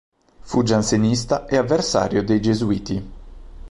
[0.39, 3.09] Fu giansenista e avversario dei gesuiti.